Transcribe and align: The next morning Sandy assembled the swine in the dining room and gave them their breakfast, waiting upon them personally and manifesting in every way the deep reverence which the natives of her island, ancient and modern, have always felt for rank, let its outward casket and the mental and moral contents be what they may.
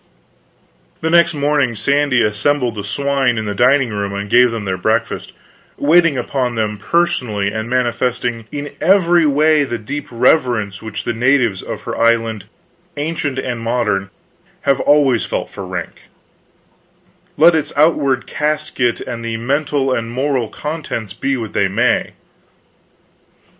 The 1.01 1.11
next 1.11 1.35
morning 1.35 1.75
Sandy 1.75 2.23
assembled 2.23 2.73
the 2.73 2.83
swine 2.83 3.37
in 3.37 3.45
the 3.45 3.53
dining 3.53 3.93
room 3.93 4.15
and 4.15 4.31
gave 4.31 4.49
them 4.49 4.65
their 4.65 4.75
breakfast, 4.75 5.31
waiting 5.77 6.17
upon 6.17 6.55
them 6.55 6.79
personally 6.79 7.49
and 7.49 7.69
manifesting 7.69 8.45
in 8.51 8.71
every 8.81 9.27
way 9.27 9.63
the 9.63 9.77
deep 9.77 10.07
reverence 10.09 10.81
which 10.81 11.03
the 11.03 11.13
natives 11.13 11.61
of 11.61 11.81
her 11.81 11.95
island, 11.95 12.45
ancient 12.97 13.37
and 13.37 13.59
modern, 13.61 14.09
have 14.61 14.79
always 14.79 15.23
felt 15.23 15.51
for 15.51 15.67
rank, 15.67 15.99
let 17.37 17.53
its 17.53 17.71
outward 17.77 18.25
casket 18.25 19.01
and 19.01 19.23
the 19.23 19.37
mental 19.37 19.93
and 19.93 20.09
moral 20.09 20.49
contents 20.49 21.13
be 21.13 21.37
what 21.37 21.53
they 21.53 21.67
may. 21.67 22.13